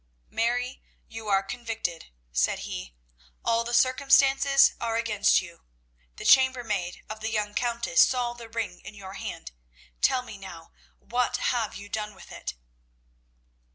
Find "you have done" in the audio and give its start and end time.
11.37-12.15